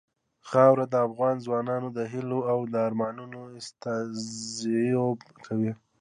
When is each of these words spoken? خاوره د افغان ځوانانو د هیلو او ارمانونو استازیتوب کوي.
خاوره 0.49 0.85
د 0.89 0.95
افغان 1.07 1.35
ځوانانو 1.45 1.87
د 1.97 1.99
هیلو 2.13 2.39
او 2.51 2.59
ارمانونو 2.87 3.39
استازیتوب 3.59 5.17
کوي. 5.45 5.71